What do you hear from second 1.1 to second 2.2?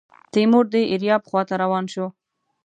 خواته روان شو.